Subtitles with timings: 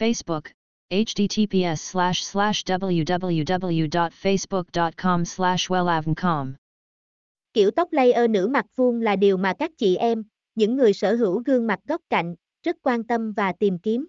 [0.00, 0.44] Facebook,
[0.90, 6.52] https slash slash www.facebook.com slash wellavncom.
[7.52, 10.24] Kiểu tóc layer nữ mặt vuông là điều mà các chị em,
[10.54, 14.06] những người sở hữu gương mặt góc cạnh, rất quan tâm và tìm kiếm.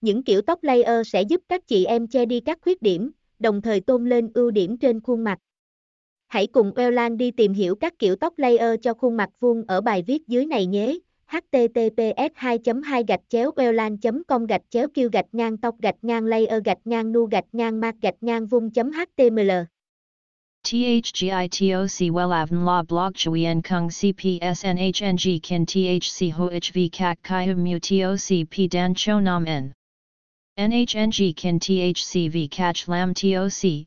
[0.00, 3.62] Những kiểu tóc layer sẽ giúp các chị em che đi các khuyết điểm, đồng
[3.62, 5.38] thời tôn lên ưu điểm trên khuôn mặt.
[6.28, 9.80] Hãy cùng Wellan đi tìm hiểu các kiểu tóc layer cho khuôn mặt vuông ở
[9.80, 10.98] bài viết dưới này nhé
[11.32, 13.96] https 2 2 gạch chéo welan
[14.28, 17.80] com gạch chéo kêu gạch ngang tóc gạch ngang layer gạch ngang nu gạch ngang
[17.80, 19.50] mạc gạch ngang vung html.
[20.64, 27.78] THGITOC WELAVN La Blog CHUI EN Kung CPS NHNG Kin THC HOHV CHI HUM Mu
[27.78, 29.72] TOC P Dan Cho Nam N.
[30.58, 33.86] NHNG Kin THC V CACH Lam TOC